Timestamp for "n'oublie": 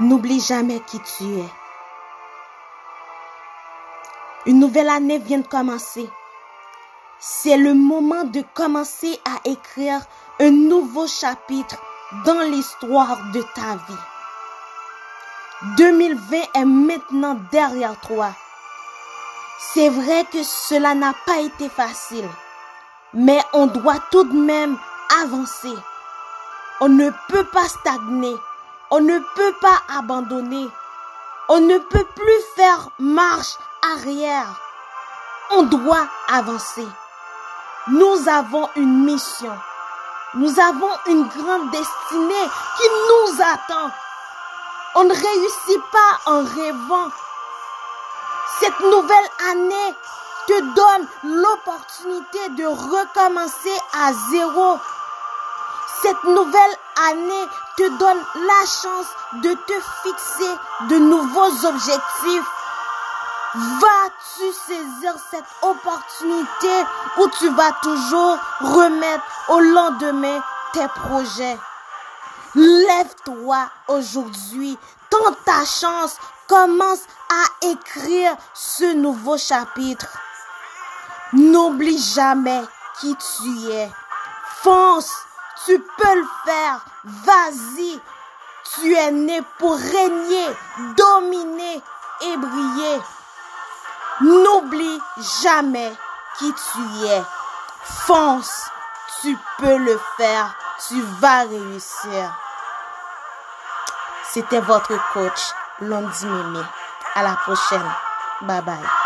0.00-0.40, 81.32-81.98, 94.20-95.00